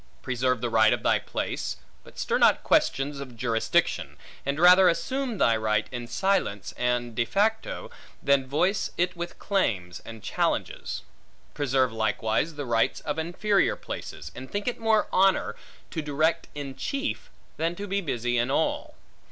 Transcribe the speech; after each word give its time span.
Preserve 0.23 0.61
the 0.61 0.69
right 0.71 0.93
of 0.93 1.03
thy 1.03 1.19
place; 1.19 1.77
but 2.03 2.17
stir 2.17 2.39
not 2.39 2.63
questions 2.63 3.19
of 3.19 3.37
jurisdiction; 3.37 4.17
and 4.47 4.59
rather 4.59 4.89
assume 4.89 5.37
thy 5.37 5.55
right, 5.55 5.85
in 5.91 6.07
silence 6.07 6.71
and 6.75 7.13
de 7.13 7.23
facto, 7.23 7.91
than 8.23 8.47
voice 8.47 8.89
it 8.97 9.15
with 9.15 9.37
claims, 9.37 9.99
and 10.03 10.23
challenges. 10.23 11.03
Preserve 11.53 11.93
likewise 11.93 12.55
the 12.55 12.65
rights 12.65 13.01
of 13.01 13.19
inferior 13.19 13.75
places; 13.75 14.31
and 14.33 14.49
think 14.49 14.67
it 14.67 14.79
more 14.79 15.07
honor, 15.13 15.55
to 15.91 16.01
direct 16.01 16.47
in 16.55 16.75
chief, 16.75 17.29
than 17.57 17.75
to 17.75 17.85
be 17.87 18.01
busy 18.01 18.39
in 18.39 18.49
all. 18.49 18.95